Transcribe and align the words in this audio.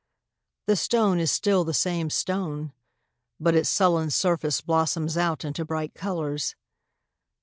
The 0.65 0.75
stone 0.75 1.19
is 1.19 1.31
still 1.31 1.63
the 1.63 1.75
same 1.75 2.09
stone; 2.09 2.73
but 3.39 3.53
its 3.53 3.69
sullen 3.69 4.09
surface 4.09 4.59
blossoms 4.59 5.15
out 5.15 5.45
into 5.45 5.63
bright 5.63 5.93
colours. 5.93 6.55